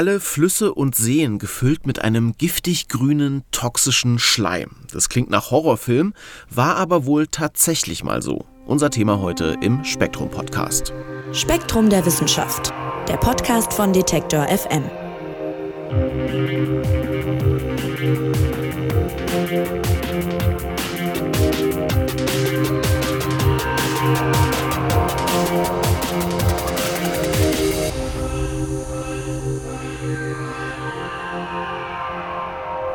[0.00, 4.70] alle Flüsse und Seen gefüllt mit einem giftig grünen, toxischen Schleim.
[4.90, 6.14] Das klingt nach Horrorfilm,
[6.48, 8.46] war aber wohl tatsächlich mal so.
[8.64, 10.94] Unser Thema heute im Spektrum Podcast.
[11.32, 12.72] Spektrum der Wissenschaft,
[13.08, 14.84] der Podcast von Detektor FM.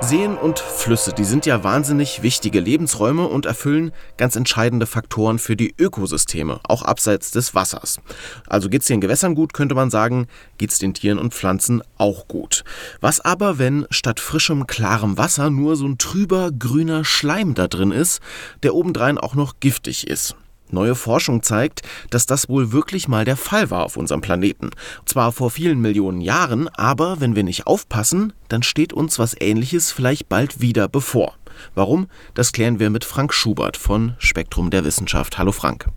[0.07, 5.55] Seen und Flüsse, die sind ja wahnsinnig wichtige Lebensräume und erfüllen ganz entscheidende Faktoren für
[5.55, 7.99] die Ökosysteme, auch abseits des Wassers.
[8.45, 10.27] Also geht es den Gewässern gut, könnte man sagen,
[10.59, 12.63] geht es den Tieren und Pflanzen auch gut.
[13.01, 17.91] Was aber, wenn statt frischem, klarem Wasser nur so ein trüber, grüner Schleim da drin
[17.91, 18.21] ist,
[18.61, 20.35] der obendrein auch noch giftig ist?
[20.75, 24.69] Neue Forschung zeigt, dass das wohl wirklich mal der Fall war auf unserem Planeten.
[25.05, 29.91] Zwar vor vielen Millionen Jahren, aber wenn wir nicht aufpassen, dann steht uns was Ähnliches
[29.91, 31.33] vielleicht bald wieder bevor.
[31.73, 32.07] Warum?
[32.33, 35.37] Das klären wir mit Frank Schubert von Spektrum der Wissenschaft.
[35.37, 35.87] Hallo Frank.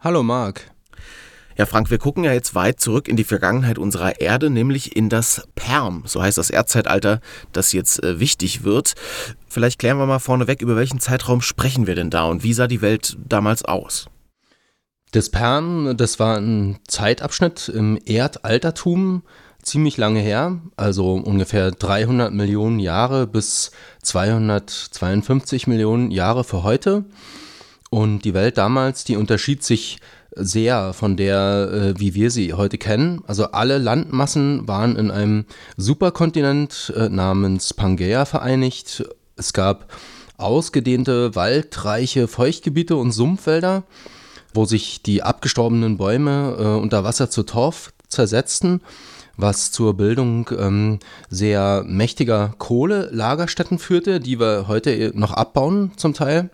[0.00, 0.70] Hallo Marc.
[1.58, 5.08] Ja, Frank, wir gucken ja jetzt weit zurück in die Vergangenheit unserer Erde, nämlich in
[5.08, 7.20] das Perm, so heißt das Erdzeitalter,
[7.52, 8.94] das jetzt äh, wichtig wird.
[9.48, 12.68] Vielleicht klären wir mal vorneweg, über welchen Zeitraum sprechen wir denn da und wie sah
[12.68, 14.08] die Welt damals aus?
[15.12, 19.22] Das Perm, das war ein Zeitabschnitt im Erdaltertum,
[19.62, 23.70] ziemlich lange her, also ungefähr 300 Millionen Jahre bis
[24.02, 27.04] 252 Millionen Jahre für heute.
[27.90, 29.98] Und die Welt damals, die unterschied sich
[30.34, 33.22] sehr von der, äh, wie wir sie heute kennen.
[33.26, 35.46] Also alle Landmassen waren in einem
[35.78, 39.04] Superkontinent äh, namens Pangea vereinigt.
[39.36, 39.90] Es gab
[40.36, 43.84] ausgedehnte waldreiche Feuchtgebiete und Sumpfwälder
[44.54, 48.80] wo sich die abgestorbenen Bäume äh, unter Wasser zu Torf zersetzten,
[49.36, 50.98] was zur Bildung ähm,
[51.30, 56.50] sehr mächtiger Kohlelagerstätten führte, die wir heute noch abbauen zum Teil.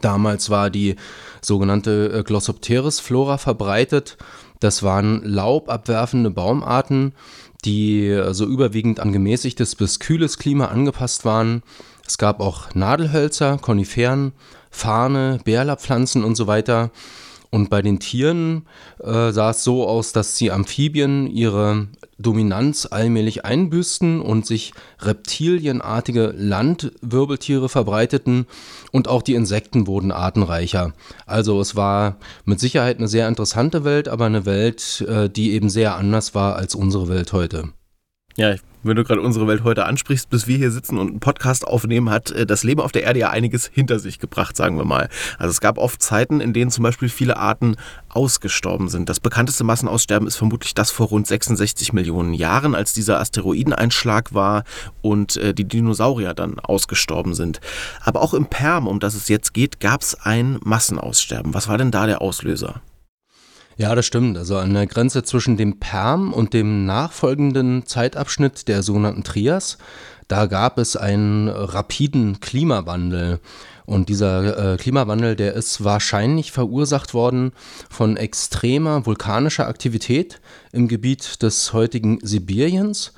[0.00, 0.96] Damals war die
[1.40, 4.16] sogenannte äh, Glossopteris-Flora verbreitet.
[4.60, 7.14] Das waren laubabwerfende Baumarten,
[7.64, 11.62] die so also überwiegend an gemäßigtes bis kühles Klima angepasst waren.
[12.06, 14.32] Es gab auch Nadelhölzer, Koniferen,
[14.76, 16.90] Farne, Bärlapflanzen und so weiter.
[17.50, 18.66] Und bei den Tieren
[19.02, 21.86] äh, sah es so aus, dass die Amphibien ihre
[22.18, 28.46] Dominanz allmählich einbüßten und sich reptilienartige Landwirbeltiere verbreiteten
[28.92, 30.92] und auch die Insekten wurden artenreicher.
[31.24, 35.70] Also es war mit Sicherheit eine sehr interessante Welt, aber eine Welt, äh, die eben
[35.70, 37.70] sehr anders war als unsere Welt heute.
[38.36, 41.66] Ja, wenn du gerade unsere Welt heute ansprichst, bis wir hier sitzen und einen Podcast
[41.66, 44.84] aufnehmen, hat äh, das Leben auf der Erde ja einiges hinter sich gebracht, sagen wir
[44.84, 45.08] mal.
[45.38, 47.76] Also es gab oft Zeiten, in denen zum Beispiel viele Arten
[48.08, 49.08] ausgestorben sind.
[49.08, 54.64] Das bekannteste Massenaussterben ist vermutlich das vor rund 66 Millionen Jahren, als dieser Asteroideneinschlag war
[55.02, 57.60] und äh, die Dinosaurier dann ausgestorben sind.
[58.04, 61.54] Aber auch im Perm, um das es jetzt geht, gab es ein Massenaussterben.
[61.54, 62.82] Was war denn da der Auslöser?
[63.78, 64.38] Ja, das stimmt.
[64.38, 69.76] Also an der Grenze zwischen dem Perm und dem nachfolgenden Zeitabschnitt der sogenannten Trias,
[70.28, 73.38] da gab es einen rapiden Klimawandel.
[73.84, 77.52] Und dieser äh, Klimawandel, der ist wahrscheinlich verursacht worden
[77.90, 80.40] von extremer vulkanischer Aktivität
[80.72, 83.12] im Gebiet des heutigen Sibiriens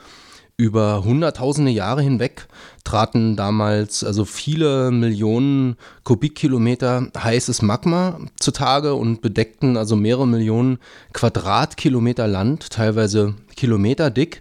[0.59, 2.49] über hunderttausende Jahre hinweg
[2.83, 10.79] traten damals also viele Millionen Kubikkilometer heißes Magma zutage und bedeckten also mehrere Millionen
[11.13, 14.41] Quadratkilometer Land, teilweise Kilometer dick.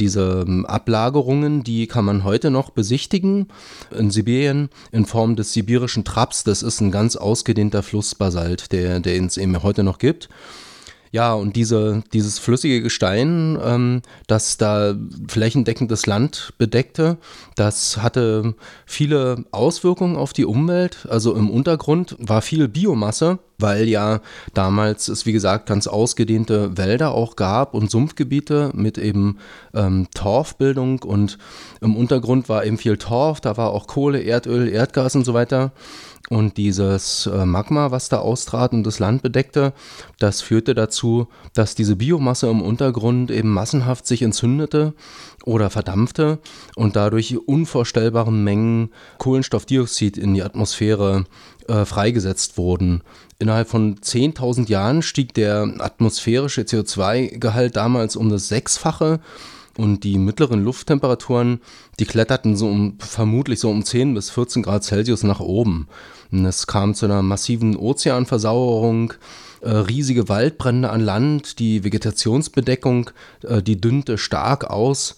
[0.00, 3.48] Diese ähm, Ablagerungen, die kann man heute noch besichtigen
[3.90, 6.42] in Sibirien in Form des sibirischen Traps.
[6.42, 10.30] Das ist ein ganz ausgedehnter Flussbasalt, der, der es eben heute noch gibt.
[11.12, 14.94] Ja, und diese, dieses flüssige Gestein, ähm, das da
[15.26, 17.18] flächendeckend das Land bedeckte,
[17.56, 18.54] das hatte
[18.86, 21.08] viele Auswirkungen auf die Umwelt.
[21.10, 24.20] Also im Untergrund war viel Biomasse, weil ja
[24.54, 29.38] damals es, wie gesagt, ganz ausgedehnte Wälder auch gab und Sumpfgebiete mit eben
[29.74, 31.38] ähm, Torfbildung und
[31.80, 35.72] im Untergrund war eben viel Torf, da war auch Kohle, Erdöl, Erdgas und so weiter.
[36.32, 39.72] Und dieses äh, Magma, was da austrat und das Land bedeckte,
[40.20, 44.94] das führte dazu, dass diese Biomasse im Untergrund eben massenhaft sich entzündete
[45.44, 46.38] oder verdampfte
[46.76, 51.24] und dadurch unvorstellbare Mengen Kohlenstoffdioxid in die Atmosphäre
[51.66, 53.02] äh, freigesetzt wurden.
[53.40, 59.18] Innerhalb von 10.000 Jahren stieg der atmosphärische CO2-Gehalt damals um das Sechsfache
[59.80, 61.60] und die mittleren Lufttemperaturen,
[61.98, 65.88] die kletterten so um vermutlich so um 10 bis 14 Grad Celsius nach oben.
[66.30, 69.14] Und es kam zu einer massiven Ozeanversauerung
[69.62, 73.10] äh, riesige Waldbrände an Land, die Vegetationsbedeckung,
[73.42, 75.16] äh, die dünnte stark aus.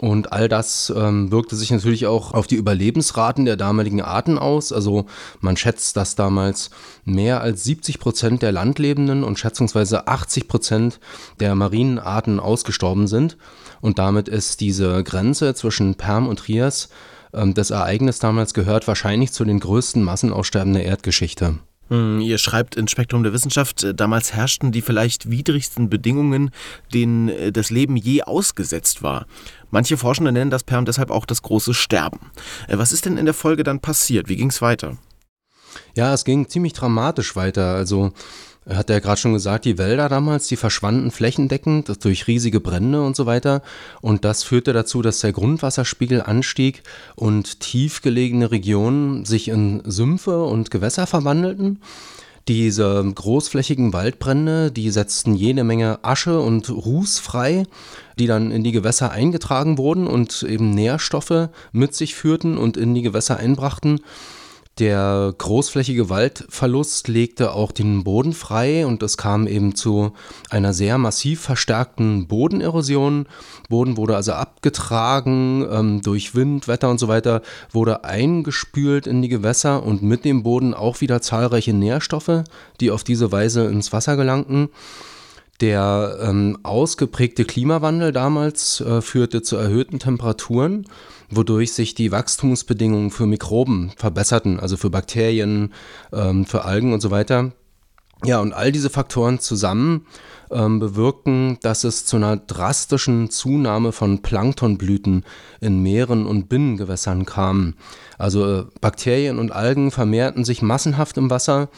[0.00, 4.72] Und all das ähm, wirkte sich natürlich auch auf die Überlebensraten der damaligen Arten aus.
[4.72, 5.06] Also
[5.40, 6.70] man schätzt, dass damals
[7.04, 11.00] mehr als 70 Prozent der Landlebenden und schätzungsweise 80 Prozent
[11.40, 13.36] der marinen Arten ausgestorben sind.
[13.84, 16.88] Und damit ist diese Grenze zwischen Perm und Trias,
[17.34, 21.58] ähm, das Ereignis damals gehört wahrscheinlich zu den größten Massenaussterben der Erdgeschichte.
[21.90, 26.50] Hm, ihr schreibt in Spektrum der Wissenschaft, äh, damals herrschten die vielleicht widrigsten Bedingungen,
[26.94, 29.26] denen äh, das Leben je ausgesetzt war.
[29.70, 32.30] Manche Forschende nennen das Perm deshalb auch das große Sterben.
[32.68, 34.30] Äh, was ist denn in der Folge dann passiert?
[34.30, 34.96] Wie ging es weiter?
[35.94, 37.74] Ja, es ging ziemlich dramatisch weiter.
[37.74, 38.14] Also
[38.68, 43.14] hat er gerade schon gesagt, die Wälder damals, die verschwanden flächendeckend durch riesige Brände und
[43.16, 43.62] so weiter.
[44.00, 46.82] Und das führte dazu, dass der Grundwasserspiegel anstieg
[47.14, 51.80] und tiefgelegene Regionen sich in Sümpfe und Gewässer verwandelten.
[52.46, 57.64] Diese großflächigen Waldbrände, die setzten jede Menge Asche und Ruß frei,
[58.18, 62.94] die dann in die Gewässer eingetragen wurden und eben Nährstoffe mit sich führten und in
[62.94, 64.00] die Gewässer einbrachten.
[64.80, 70.14] Der großflächige Waldverlust legte auch den Boden frei und es kam eben zu
[70.50, 73.26] einer sehr massiv verstärkten Bodenerosion.
[73.68, 79.28] Boden wurde also abgetragen ähm, durch Wind, Wetter und so weiter, wurde eingespült in die
[79.28, 82.42] Gewässer und mit dem Boden auch wieder zahlreiche Nährstoffe,
[82.80, 84.70] die auf diese Weise ins Wasser gelangten.
[85.60, 90.88] Der ähm, ausgeprägte Klimawandel damals äh, führte zu erhöhten Temperaturen
[91.36, 95.72] wodurch sich die Wachstumsbedingungen für Mikroben verbesserten, also für Bakterien,
[96.12, 97.52] ähm, für Algen und so weiter.
[98.24, 100.06] Ja, und all diese Faktoren zusammen
[100.50, 105.24] ähm, bewirken, dass es zu einer drastischen Zunahme von Planktonblüten
[105.60, 107.74] in Meeren und Binnengewässern kam.
[108.16, 111.68] Also äh, Bakterien und Algen vermehrten sich massenhaft im Wasser,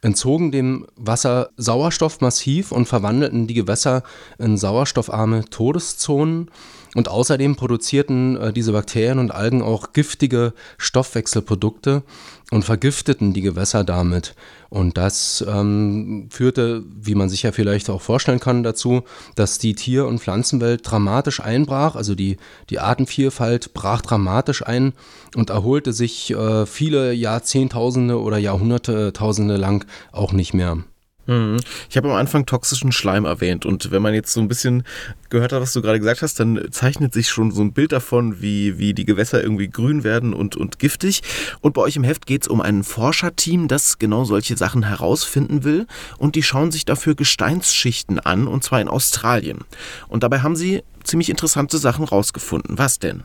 [0.00, 4.02] entzogen dem Wasser Sauerstoff massiv und verwandelten die Gewässer
[4.38, 6.50] in sauerstoffarme Todeszonen
[6.96, 12.02] und außerdem produzierten äh, diese Bakterien und Algen auch giftige Stoffwechselprodukte
[12.50, 14.34] und vergifteten die Gewässer damit.
[14.70, 19.02] Und das ähm, führte, wie man sich ja vielleicht auch vorstellen kann, dazu,
[19.34, 21.96] dass die Tier- und Pflanzenwelt dramatisch einbrach.
[21.96, 22.38] Also die,
[22.70, 24.94] die Artenvielfalt brach dramatisch ein
[25.34, 30.78] und erholte sich äh, viele Jahrzehntausende oder Jahrhunderte, Tausende lang auch nicht mehr.
[31.26, 31.58] Mhm.
[31.90, 34.84] Ich habe am Anfang toxischen Schleim erwähnt und wenn man jetzt so ein bisschen
[35.28, 38.40] gehört hat, was du gerade gesagt hast, dann zeichnet sich schon so ein Bild davon,
[38.40, 41.22] wie, wie die Gewässer irgendwie grün werden und, und giftig.
[41.60, 45.64] Und bei euch im Heft geht es um ein Forscherteam, das genau solche Sachen herausfinden
[45.64, 45.86] will
[46.18, 49.60] und die schauen sich dafür Gesteinsschichten an und zwar in Australien.
[50.08, 52.78] Und dabei haben sie ziemlich interessante Sachen rausgefunden.
[52.78, 53.24] Was denn?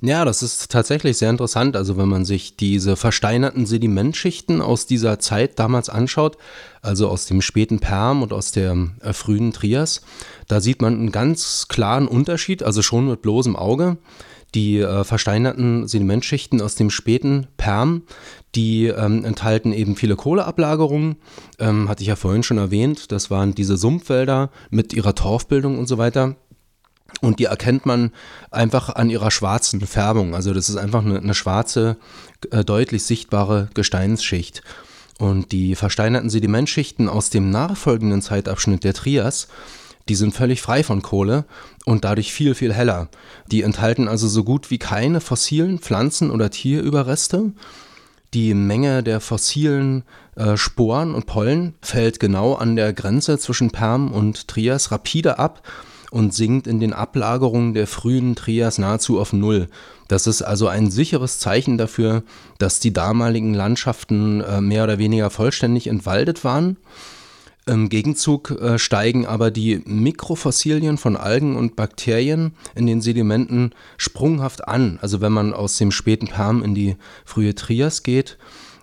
[0.00, 1.74] Ja, das ist tatsächlich sehr interessant.
[1.76, 6.38] Also wenn man sich diese versteinerten Sedimentschichten aus dieser Zeit damals anschaut,
[6.82, 10.02] also aus dem späten Perm und aus der äh, frühen Trias,
[10.46, 13.98] da sieht man einen ganz klaren Unterschied, also schon mit bloßem Auge.
[14.54, 18.02] Die äh, versteinerten Sedimentschichten aus dem späten Perm,
[18.54, 21.16] die ähm, enthalten eben viele Kohleablagerungen,
[21.58, 23.10] ähm, hatte ich ja vorhin schon erwähnt.
[23.10, 26.36] Das waren diese Sumpfwälder mit ihrer Torfbildung und so weiter.
[27.20, 28.12] Und die erkennt man
[28.50, 30.34] einfach an ihrer schwarzen Färbung.
[30.34, 31.96] Also das ist einfach eine, eine schwarze,
[32.50, 34.62] äh, deutlich sichtbare Gesteinsschicht.
[35.18, 39.48] Und die versteinerten Sedimentschichten aus dem nachfolgenden Zeitabschnitt der Trias,
[40.08, 41.44] die sind völlig frei von Kohle
[41.84, 43.08] und dadurch viel, viel heller.
[43.50, 47.52] Die enthalten also so gut wie keine fossilen Pflanzen- oder Tierüberreste.
[48.32, 50.04] Die Menge der fossilen
[50.36, 55.62] äh, Sporen und Pollen fällt genau an der Grenze zwischen Perm und Trias rapide ab
[56.10, 59.68] und sinkt in den Ablagerungen der frühen Trias nahezu auf Null.
[60.08, 62.22] Das ist also ein sicheres Zeichen dafür,
[62.58, 66.78] dass die damaligen Landschaften äh, mehr oder weniger vollständig entwaldet waren.
[67.66, 74.66] Im Gegenzug äh, steigen aber die Mikrofossilien von Algen und Bakterien in den Sedimenten sprunghaft
[74.66, 74.98] an.
[75.02, 76.96] Also wenn man aus dem späten Perm in die
[77.26, 78.38] frühe Trias geht.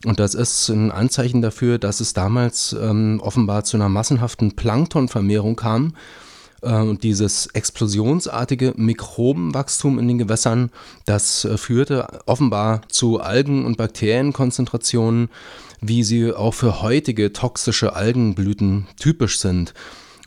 [0.05, 5.55] Und das ist ein Anzeichen dafür, dass es damals ähm, offenbar zu einer massenhaften Planktonvermehrung
[5.55, 5.95] kam
[6.61, 10.71] und dieses explosionsartige Mikrobenwachstum in den Gewässern,
[11.05, 15.29] das äh, führte offenbar zu Algen- und Bakterienkonzentrationen,
[15.81, 19.73] wie sie auch für heutige toxische Algenblüten typisch sind.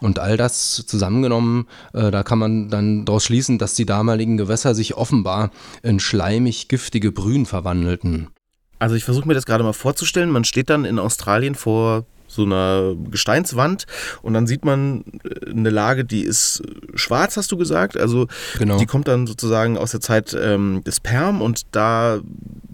[0.00, 4.74] Und all das zusammengenommen, äh, da kann man dann daraus schließen, dass die damaligen Gewässer
[4.74, 5.50] sich offenbar
[5.82, 8.28] in schleimig giftige Brühen verwandelten.
[8.78, 10.30] Also ich versuche mir das gerade mal vorzustellen.
[10.30, 13.86] Man steht dann in Australien vor so einer Gesteinswand
[14.22, 16.62] und dann sieht man äh, eine Lage, die ist
[16.94, 17.96] schwarz, hast du gesagt.
[17.96, 18.78] Also genau.
[18.78, 22.20] die kommt dann sozusagen aus der Zeit ähm, des Perm und da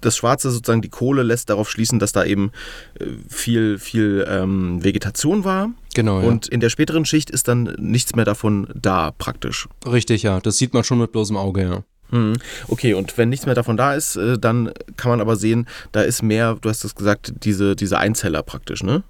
[0.01, 2.53] das Schwarze sozusagen die Kohle lässt darauf schließen, dass da eben
[2.99, 5.71] äh, viel, viel ähm, Vegetation war.
[5.95, 6.21] Genau.
[6.21, 6.29] Ja.
[6.29, 9.69] Und in der späteren Schicht ist dann nichts mehr davon da praktisch.
[9.87, 10.41] Richtig, ja.
[10.41, 11.85] Das sieht man schon mit bloßem Auge, ja.
[12.11, 12.35] Hm.
[12.69, 16.03] Okay, und wenn nichts mehr davon da ist, äh, dann kann man aber sehen, da
[16.03, 19.03] ist mehr, du hast es gesagt, diese, diese Einzeller praktisch, ne?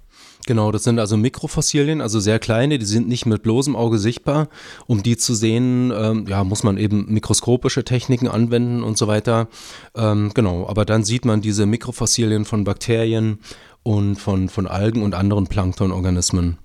[0.47, 4.47] Genau, das sind also Mikrofossilien, also sehr kleine, die sind nicht mit bloßem Auge sichtbar.
[4.85, 9.47] Um die zu sehen, ähm, ja, muss man eben mikroskopische Techniken anwenden und so weiter.
[9.95, 13.39] Ähm, genau, aber dann sieht man diese Mikrofossilien von Bakterien
[13.81, 16.57] und von, von Algen und anderen Planktonorganismen.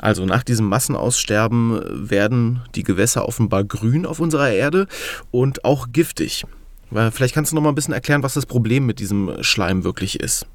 [0.00, 1.80] Also nach diesem Massenaussterben
[2.10, 4.88] werden die Gewässer offenbar grün auf unserer Erde
[5.30, 6.44] und auch giftig.
[6.90, 10.20] Vielleicht kannst du noch mal ein bisschen erklären, was das Problem mit diesem Schleim wirklich
[10.20, 10.46] ist.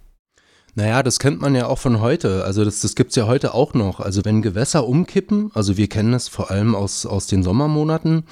[0.75, 2.43] Naja, das kennt man ja auch von heute.
[2.45, 3.99] Also das, das gibt es ja heute auch noch.
[3.99, 8.23] Also wenn Gewässer umkippen, also wir kennen es vor allem aus, aus den Sommermonaten,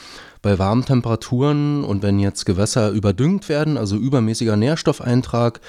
[0.42, 5.62] bei warmen Temperaturen und wenn jetzt Gewässer überdüngt werden, also übermäßiger Nährstoffeintrag,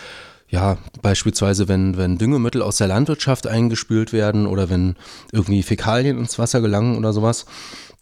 [0.52, 4.96] ja, beispielsweise wenn, wenn Düngemittel aus der Landwirtschaft eingespült werden oder wenn
[5.32, 7.46] irgendwie Fäkalien ins Wasser gelangen oder sowas,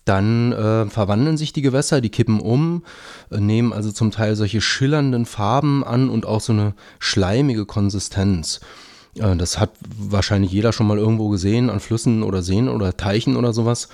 [0.04, 2.83] dann äh, verwandeln sich die Gewässer, die kippen um,
[3.30, 8.59] äh, nehmen also zum Teil solche schillernden Farben an und auch so eine schleimige Konsistenz.
[9.14, 13.37] Äh, das hat wahrscheinlich jeder schon mal irgendwo gesehen an Flüssen oder Seen oder Teichen
[13.37, 13.88] oder sowas.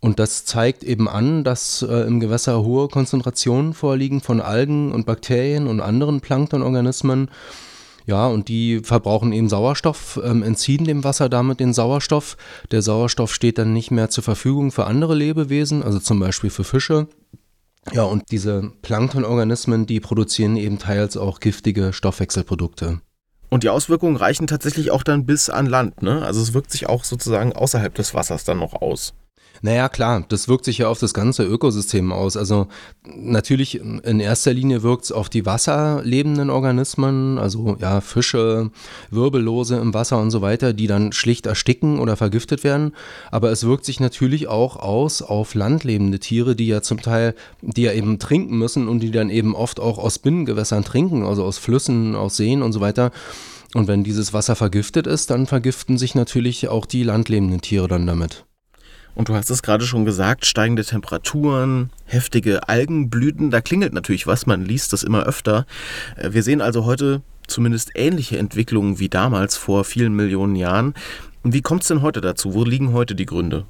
[0.00, 5.06] Und das zeigt eben an, dass äh, im Gewässer hohe Konzentrationen vorliegen von Algen und
[5.06, 7.28] Bakterien und anderen Planktonorganismen.
[8.06, 12.36] Ja, und die verbrauchen eben Sauerstoff, ähm, entziehen dem Wasser damit den Sauerstoff.
[12.70, 16.64] Der Sauerstoff steht dann nicht mehr zur Verfügung für andere Lebewesen, also zum Beispiel für
[16.64, 17.08] Fische.
[17.92, 23.00] Ja, und diese Planktonorganismen, die produzieren eben teils auch giftige Stoffwechselprodukte.
[23.50, 26.24] Und die Auswirkungen reichen tatsächlich auch dann bis an Land, ne?
[26.24, 29.14] Also es wirkt sich auch sozusagen außerhalb des Wassers dann noch aus.
[29.64, 32.36] Naja, klar, das wirkt sich ja auf das ganze Ökosystem aus.
[32.36, 32.66] Also
[33.06, 38.72] natürlich in erster Linie wirkt es auf die wasserlebenden Organismen, also ja, Fische,
[39.10, 42.96] Wirbellose im Wasser und so weiter, die dann schlicht ersticken oder vergiftet werden.
[43.30, 47.82] Aber es wirkt sich natürlich auch aus auf landlebende Tiere, die ja zum Teil, die
[47.82, 51.58] ja eben trinken müssen und die dann eben oft auch aus Binnengewässern trinken, also aus
[51.58, 53.12] Flüssen, aus Seen und so weiter.
[53.74, 58.08] Und wenn dieses Wasser vergiftet ist, dann vergiften sich natürlich auch die landlebenden Tiere dann
[58.08, 58.44] damit.
[59.14, 64.46] Und du hast es gerade schon gesagt, steigende Temperaturen, heftige Algenblüten, da klingelt natürlich was,
[64.46, 65.66] man liest das immer öfter.
[66.16, 70.94] Äh, wir sehen also heute zumindest ähnliche Entwicklungen wie damals vor vielen Millionen Jahren.
[71.42, 72.54] Wie kommt es denn heute dazu?
[72.54, 73.66] Wo liegen heute die Gründe?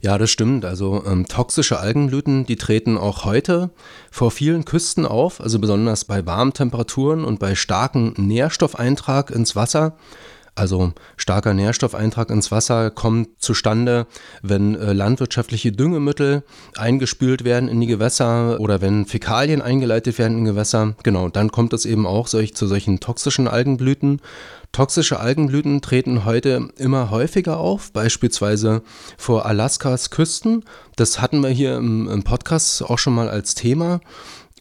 [0.00, 0.64] Ja, das stimmt.
[0.64, 3.70] Also ähm, toxische Algenblüten, die treten auch heute
[4.10, 9.96] vor vielen Küsten auf, also besonders bei warmen Temperaturen und bei starkem Nährstoffeintrag ins Wasser.
[10.58, 14.06] Also starker Nährstoffeintrag ins Wasser kommt zustande,
[14.42, 16.42] wenn äh, landwirtschaftliche Düngemittel
[16.76, 20.94] eingespült werden in die Gewässer oder wenn Fäkalien eingeleitet werden in Gewässer.
[21.04, 24.20] Genau, dann kommt es eben auch solch, zu solchen toxischen Algenblüten.
[24.72, 28.82] Toxische Algenblüten treten heute immer häufiger auf, beispielsweise
[29.16, 30.64] vor Alaskas Küsten.
[30.96, 34.00] Das hatten wir hier im, im Podcast auch schon mal als Thema.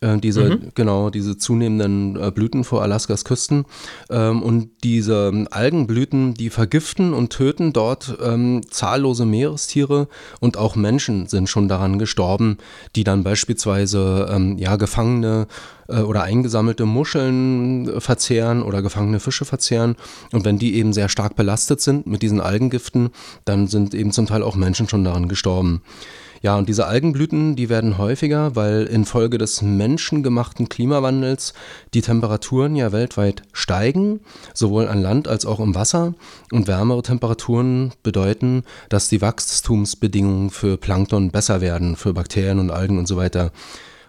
[0.01, 0.71] Äh, diese, mhm.
[0.75, 3.65] genau, diese zunehmenden äh, Blüten vor Alaskas Küsten.
[4.09, 10.07] Ähm, und diese ähm, Algenblüten, die vergiften und töten dort ähm, zahllose Meerestiere
[10.39, 12.57] und auch Menschen sind schon daran gestorben,
[12.95, 15.47] die dann beispielsweise ähm, ja, gefangene
[15.87, 19.95] äh, oder eingesammelte Muscheln äh, verzehren oder gefangene Fische verzehren.
[20.31, 23.09] Und wenn die eben sehr stark belastet sind mit diesen Algengiften,
[23.45, 25.81] dann sind eben zum Teil auch Menschen schon daran gestorben.
[26.41, 31.53] Ja, und diese Algenblüten, die werden häufiger, weil infolge des menschengemachten Klimawandels
[31.93, 34.19] die Temperaturen ja weltweit steigen,
[34.53, 36.13] sowohl an Land als auch im Wasser.
[36.51, 42.97] Und wärmere Temperaturen bedeuten, dass die Wachstumsbedingungen für Plankton besser werden, für Bakterien und Algen
[42.97, 43.51] und so weiter.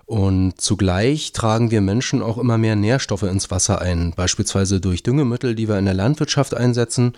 [0.08, 5.54] Und zugleich tragen wir Menschen auch immer mehr Nährstoffe ins Wasser ein, beispielsweise durch Düngemittel,
[5.54, 7.12] die wir in der Landwirtschaft einsetzen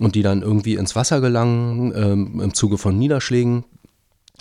[0.00, 3.64] und die dann irgendwie ins Wasser gelangen ähm, im Zuge von Niederschlägen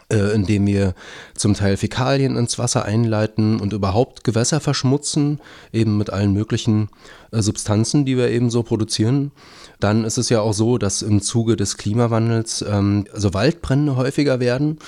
[0.09, 0.93] indem wir
[1.35, 5.39] zum Teil Fäkalien ins Wasser einleiten und überhaupt Gewässer verschmutzen,
[5.73, 6.89] eben mit allen möglichen
[7.31, 9.31] äh, Substanzen, die wir eben so produzieren.
[9.79, 14.39] Dann ist es ja auch so, dass im Zuge des Klimawandels ähm, also Waldbrände häufiger
[14.39, 14.79] werden.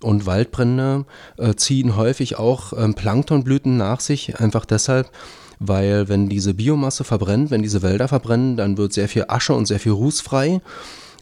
[0.00, 1.06] Und Waldbrände
[1.38, 5.10] äh, ziehen häufig auch ähm, Planktonblüten nach sich, einfach deshalb,
[5.58, 9.66] weil wenn diese Biomasse verbrennt, wenn diese Wälder verbrennen, dann wird sehr viel Asche und
[9.66, 10.60] sehr viel Ruß frei.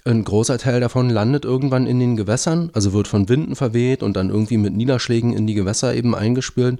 [0.07, 4.17] Ein großer Teil davon landet irgendwann in den Gewässern, also wird von Winden verweht und
[4.17, 6.79] dann irgendwie mit Niederschlägen in die Gewässer eben eingespült.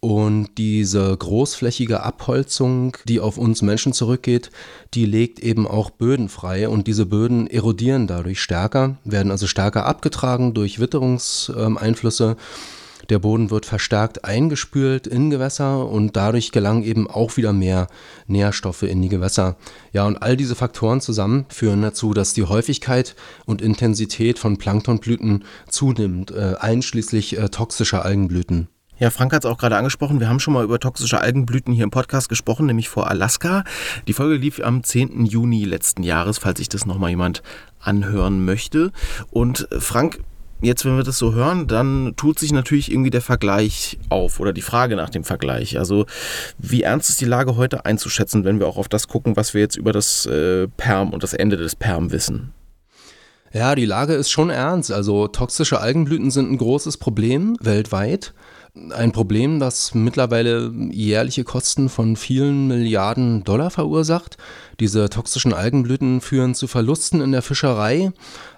[0.00, 4.50] Und diese großflächige Abholzung, die auf uns Menschen zurückgeht,
[4.92, 9.86] die legt eben auch Böden frei und diese Böden erodieren dadurch stärker, werden also stärker
[9.86, 12.36] abgetragen durch Witterungseinflüsse.
[13.08, 17.86] Der Boden wird verstärkt eingespült in Gewässer und dadurch gelangen eben auch wieder mehr
[18.26, 19.56] Nährstoffe in die Gewässer.
[19.92, 25.44] Ja, und all diese Faktoren zusammen führen dazu, dass die Häufigkeit und Intensität von Planktonblüten
[25.68, 28.68] zunimmt, äh, einschließlich äh, toxischer Algenblüten.
[28.98, 30.20] Ja, Frank hat es auch gerade angesprochen.
[30.20, 33.64] Wir haben schon mal über toxische Algenblüten hier im Podcast gesprochen, nämlich vor Alaska.
[34.08, 35.26] Die Folge lief am 10.
[35.26, 37.42] Juni letzten Jahres, falls sich das nochmal jemand
[37.78, 38.92] anhören möchte.
[39.30, 40.20] Und äh, Frank,
[40.62, 44.52] jetzt, wenn wir das so hören, dann tut sich natürlich irgendwie der Vergleich auf oder
[44.52, 45.78] die Frage nach dem Vergleich.
[45.78, 46.06] Also,
[46.58, 49.60] wie ernst ist die Lage heute einzuschätzen, wenn wir auch auf das gucken, was wir
[49.60, 52.52] jetzt über das äh, Perm und das Ende des Perm wissen?
[53.52, 54.92] Ja, die Lage ist schon ernst.
[54.92, 58.34] Also toxische Algenblüten sind ein großes Problem weltweit
[58.94, 64.36] ein Problem, das mittlerweile jährliche Kosten von vielen Milliarden Dollar verursacht.
[64.80, 68.12] Diese toxischen Algenblüten führen zu Verlusten in der Fischerei.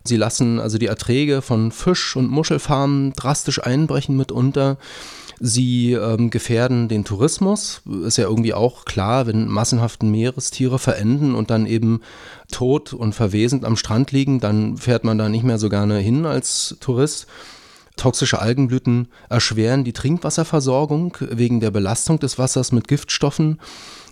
[0.04, 4.78] Sie lassen also die Erträge von Fisch- und Muschelfarmen drastisch einbrechen mitunter.
[5.40, 7.82] Sie ähm, gefährden den Tourismus.
[8.04, 12.00] Ist ja irgendwie auch klar, wenn massenhaft Meerestiere verenden und dann eben
[12.50, 16.26] tot und verwesend am Strand liegen, dann fährt man da nicht mehr so gerne hin
[16.26, 17.28] als Tourist.
[17.98, 23.60] Toxische Algenblüten erschweren die Trinkwasserversorgung wegen der Belastung des Wassers mit Giftstoffen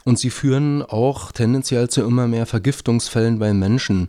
[0.04, 4.08] und sie führen auch tendenziell zu immer mehr Vergiftungsfällen bei Menschen.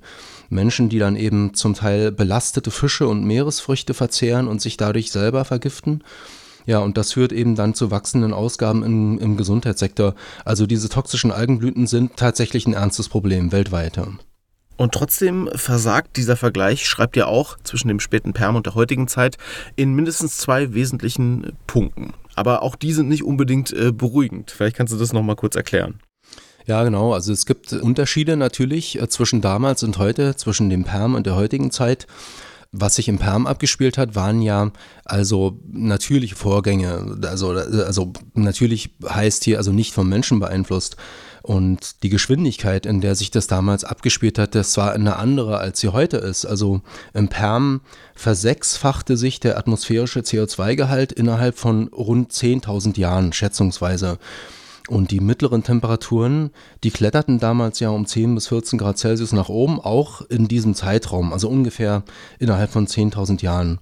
[0.49, 5.45] Menschen, die dann eben zum Teil belastete Fische und Meeresfrüchte verzehren und sich dadurch selber
[5.45, 6.03] vergiften.
[6.65, 10.15] Ja, und das führt eben dann zu wachsenden Ausgaben im, im Gesundheitssektor.
[10.43, 13.97] Also diese toxischen Algenblüten sind tatsächlich ein ernstes Problem weltweit.
[14.77, 19.07] Und trotzdem versagt dieser Vergleich, schreibt ihr auch, zwischen dem späten Perm und der heutigen
[19.07, 19.37] Zeit
[19.75, 22.13] in mindestens zwei wesentlichen Punkten.
[22.35, 24.51] Aber auch die sind nicht unbedingt äh, beruhigend.
[24.51, 25.99] Vielleicht kannst du das nochmal kurz erklären.
[26.67, 27.13] Ja, genau.
[27.13, 31.35] Also es gibt Unterschiede natürlich äh, zwischen damals und heute, zwischen dem Perm und der
[31.35, 32.05] heutigen Zeit.
[32.73, 34.71] Was sich im Perm abgespielt hat, waren ja
[35.05, 37.17] also natürliche Vorgänge.
[37.23, 40.97] Also, also natürlich heißt hier also nicht vom Menschen beeinflusst.
[41.43, 45.79] Und die Geschwindigkeit, in der sich das damals abgespielt hat, das war eine andere, als
[45.79, 46.45] sie heute ist.
[46.45, 46.81] Also
[47.13, 47.81] im Perm
[48.15, 54.17] versechsfachte sich der atmosphärische CO2-Gehalt innerhalb von rund 10.000 Jahren, schätzungsweise.
[54.87, 56.51] Und die mittleren Temperaturen,
[56.83, 60.75] die kletterten damals ja um 10 bis 14 Grad Celsius nach oben, auch in diesem
[60.75, 62.03] Zeitraum, also ungefähr
[62.39, 63.79] innerhalb von 10.000 Jahren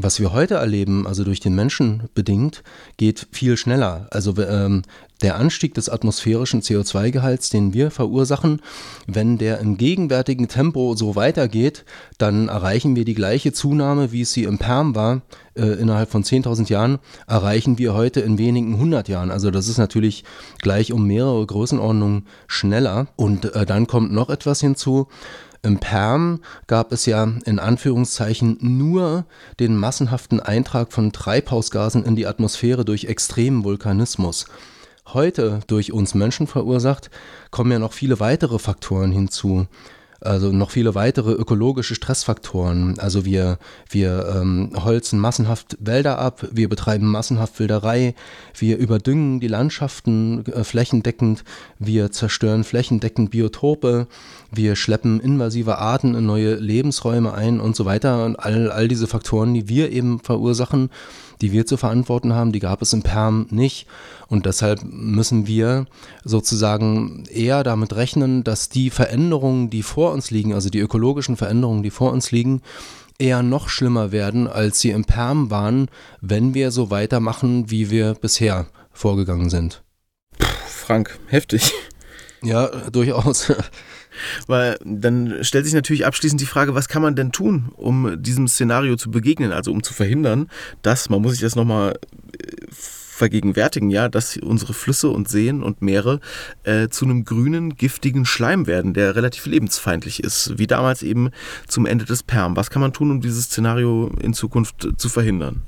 [0.00, 2.62] was wir heute erleben, also durch den Menschen bedingt,
[2.96, 4.06] geht viel schneller.
[4.10, 4.82] Also ähm,
[5.22, 8.62] der Anstieg des atmosphärischen CO2-Gehalts, den wir verursachen,
[9.06, 11.84] wenn der im gegenwärtigen Tempo so weitergeht,
[12.18, 15.22] dann erreichen wir die gleiche Zunahme, wie es sie im Perm war,
[15.54, 19.32] äh, innerhalb von 10.000 Jahren, erreichen wir heute in wenigen 100 Jahren.
[19.32, 20.22] Also das ist natürlich
[20.60, 23.08] gleich um mehrere Größenordnungen schneller.
[23.16, 25.08] Und äh, dann kommt noch etwas hinzu.
[25.62, 29.24] Im Perm gab es ja in Anführungszeichen nur
[29.58, 34.46] den massenhaften Eintrag von Treibhausgasen in die Atmosphäre durch extremen Vulkanismus.
[35.12, 37.10] Heute durch uns Menschen verursacht,
[37.50, 39.66] kommen ja noch viele weitere Faktoren hinzu
[40.20, 42.98] also noch viele weitere ökologische Stressfaktoren.
[42.98, 48.14] Also wir, wir ähm, holzen massenhaft Wälder ab, wir betreiben massenhaft Wilderei,
[48.56, 51.44] wir überdüngen die Landschaften äh, flächendeckend,
[51.78, 54.08] wir zerstören flächendeckend Biotope,
[54.50, 58.24] wir schleppen invasive Arten in neue Lebensräume ein und so weiter.
[58.24, 60.90] Und all, all diese Faktoren, die wir eben verursachen,
[61.40, 63.86] die wir zu verantworten haben, die gab es im Perm nicht.
[64.28, 65.86] Und deshalb müssen wir
[66.24, 71.82] sozusagen eher damit rechnen, dass die Veränderungen, die vor uns liegen, also die ökologischen Veränderungen,
[71.82, 72.62] die vor uns liegen,
[73.18, 75.88] eher noch schlimmer werden, als sie im Perm waren,
[76.20, 79.82] wenn wir so weitermachen, wie wir bisher vorgegangen sind.
[80.66, 81.72] Frank, heftig.
[82.42, 83.52] Ja, durchaus.
[84.46, 88.48] Weil dann stellt sich natürlich abschließend die Frage, was kann man denn tun, um diesem
[88.48, 90.48] Szenario zu begegnen, also um zu verhindern,
[90.82, 91.98] dass, man muss sich das nochmal
[92.32, 92.66] äh,
[93.18, 96.20] vergegenwärtigen, ja, dass unsere Flüsse und Seen und Meere
[96.62, 101.30] äh, zu einem grünen, giftigen Schleim werden, der relativ lebensfeindlich ist, wie damals eben
[101.66, 102.56] zum Ende des Perm.
[102.56, 105.62] Was kann man tun, um dieses Szenario in Zukunft zu verhindern?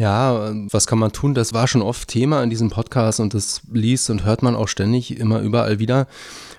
[0.00, 1.34] Ja, was kann man tun?
[1.34, 4.66] Das war schon oft Thema in diesem Podcast und das liest und hört man auch
[4.66, 6.06] ständig immer überall wieder.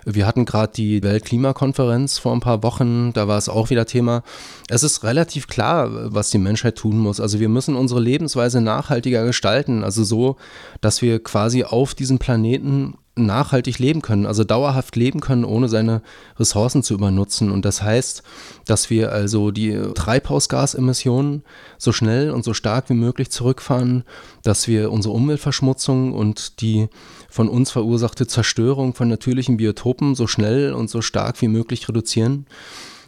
[0.06, 4.22] Wir hatten gerade die Weltklimakonferenz vor ein paar Wochen, da war es auch wieder Thema.
[4.70, 7.20] Es ist relativ klar, was die Menschheit tun muss.
[7.20, 10.36] Also wir müssen unsere Lebensweise nachhaltiger gestalten, also so,
[10.80, 16.02] dass wir quasi auf diesem Planeten nachhaltig leben können, also dauerhaft leben können, ohne seine
[16.40, 17.52] Ressourcen zu übernutzen.
[17.52, 18.24] Und das heißt,
[18.66, 21.44] dass wir also die Treibhausgasemissionen
[21.78, 24.04] so schnell und so stark wie möglich zurückfahren,
[24.44, 26.88] dass wir unsere Umweltverschmutzung und die
[27.30, 32.46] von uns verursachte Zerstörung von natürlichen Biotopen so schnell und so stark wie möglich reduzieren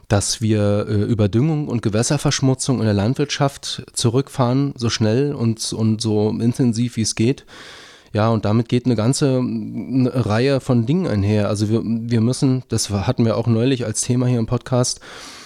[0.10, 6.30] dass wir äh, Überdüngung und Gewässerverschmutzung in der Landwirtschaft zurückfahren, so schnell und, und so
[6.30, 7.46] intensiv wie es geht.
[8.14, 11.50] Ja, und damit geht eine ganze eine Reihe von Dingen einher.
[11.50, 15.02] Also wir, wir müssen, das hatten wir auch neulich als Thema hier im Podcast,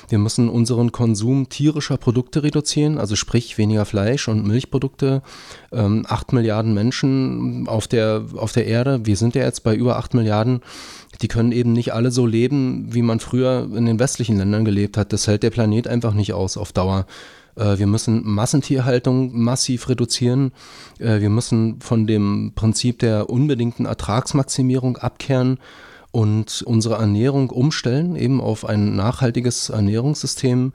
[0.10, 5.22] wir müssen unseren Konsum tierischer Produkte reduzieren, also sprich weniger Fleisch und Milchprodukte.
[5.72, 9.98] Ähm, 8 Milliarden Menschen auf der, auf der Erde, wir sind ja jetzt bei über
[9.98, 10.62] 8 Milliarden,
[11.22, 14.98] die können eben nicht alle so leben, wie man früher in den westlichen Ländern gelebt
[14.98, 15.12] hat.
[15.12, 17.06] Das hält der Planet einfach nicht aus auf Dauer.
[17.58, 20.52] Äh, wir müssen Massentierhaltung massiv reduzieren.
[21.00, 25.60] Äh, wir müssen von dem Prinzip der unbedingten Ertragsmaximierung abkehren
[26.12, 30.74] und unsere Ernährung umstellen, eben auf ein nachhaltiges Ernährungssystem.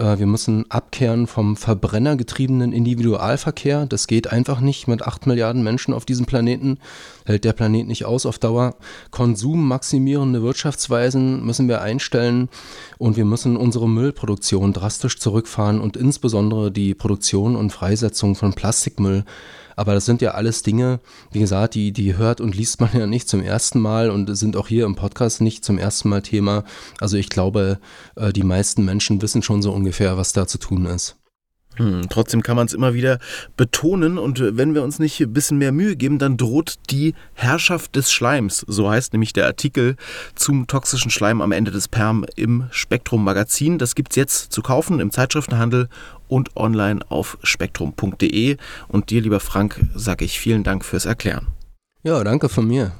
[0.00, 3.86] Äh, wir müssen abkehren vom verbrennergetriebenen Individualverkehr.
[3.86, 6.78] Das geht einfach nicht mit 8 Milliarden Menschen auf diesem Planeten.
[7.26, 8.76] Hält der Planet nicht aus auf Dauer.
[9.10, 12.48] Konsummaximierende Wirtschaftsweisen müssen wir einstellen
[12.98, 19.24] und wir müssen unsere Müllproduktion drastisch zurückfahren und insbesondere die Produktion und Freisetzung von Plastikmüll
[19.80, 21.00] aber das sind ja alles Dinge,
[21.32, 24.54] wie gesagt, die, die hört und liest man ja nicht zum ersten Mal und sind
[24.54, 26.64] auch hier im Podcast nicht zum ersten Mal Thema.
[27.00, 27.78] Also ich glaube,
[28.14, 31.16] äh, die meisten Menschen wissen schon so ungefähr, was da zu tun ist.
[31.76, 33.20] Hm, trotzdem kann man es immer wieder
[33.56, 37.96] betonen und wenn wir uns nicht ein bisschen mehr Mühe geben, dann droht die Herrschaft
[37.96, 38.66] des Schleims.
[38.68, 39.96] So heißt nämlich der Artikel
[40.34, 43.78] zum toxischen Schleim am Ende des Perm im Spektrum Magazin.
[43.78, 45.88] Das gibt es jetzt zu kaufen im Zeitschriftenhandel
[46.30, 48.56] und online auf spektrum.de.
[48.88, 51.48] Und dir, lieber Frank, sage ich vielen Dank fürs Erklären.
[52.02, 52.92] Ja, danke von mir.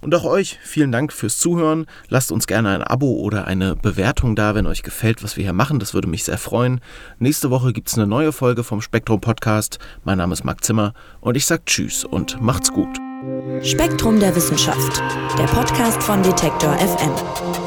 [0.00, 1.86] Und auch euch vielen Dank fürs Zuhören.
[2.08, 5.52] Lasst uns gerne ein Abo oder eine Bewertung da, wenn euch gefällt, was wir hier
[5.52, 5.78] machen.
[5.78, 6.80] Das würde mich sehr freuen.
[7.18, 9.78] Nächste Woche gibt es eine neue Folge vom Spektrum Podcast.
[10.04, 12.98] Mein Name ist Marc Zimmer und ich sage Tschüss und macht's gut.
[13.62, 15.02] Spektrum der Wissenschaft,
[15.38, 17.65] der Podcast von Detektor FM.